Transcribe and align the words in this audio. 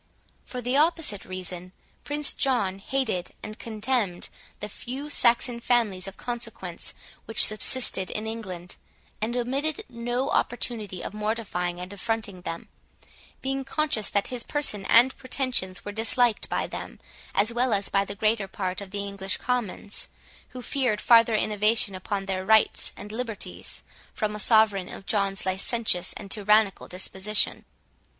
For 0.43 0.61
the 0.61 0.77
opposite 0.77 1.25
reason, 1.25 1.73
Prince 2.03 2.33
John 2.33 2.79
hated 2.79 3.33
and 3.43 3.59
contemned 3.59 4.29
the 4.59 4.67
few 4.67 5.11
Saxon 5.11 5.59
families 5.59 6.07
of 6.07 6.17
consequence 6.17 6.95
which 7.25 7.45
subsisted 7.45 8.09
in 8.09 8.25
England, 8.25 8.77
and 9.21 9.37
omitted 9.37 9.85
no 9.87 10.31
opportunity 10.31 11.03
of 11.03 11.13
mortifying 11.13 11.79
and 11.79 11.93
affronting 11.93 12.41
them; 12.41 12.67
being 13.43 13.63
conscious 13.63 14.09
that 14.09 14.29
his 14.29 14.41
person 14.41 14.87
and 14.87 15.15
pretensions 15.17 15.85
were 15.85 15.91
disliked 15.91 16.49
by 16.49 16.65
them, 16.65 16.99
as 17.35 17.53
well 17.53 17.71
as 17.71 17.87
by 17.87 18.03
the 18.03 18.15
greater 18.15 18.47
part 18.47 18.81
of 18.81 18.89
the 18.89 19.05
English 19.05 19.37
commons, 19.37 20.07
who 20.49 20.63
feared 20.63 20.99
farther 20.99 21.35
innovation 21.35 21.93
upon 21.93 22.25
their 22.25 22.43
rights 22.43 22.91
and 22.97 23.11
liberties, 23.11 23.83
from 24.15 24.35
a 24.35 24.39
sovereign 24.39 24.89
of 24.89 25.05
John's 25.05 25.45
licentious 25.45 26.11
and 26.13 26.31
tyrannical 26.31 26.87
disposition. 26.87 27.65